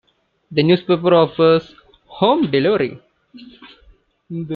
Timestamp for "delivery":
2.49-2.99